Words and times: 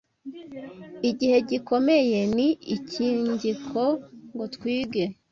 igihe 1.09 1.37
gikomeye 1.49 2.19
ni 2.35 2.47
ikingiko 2.75 3.81
ngo 4.33 4.45
twige 4.55 5.03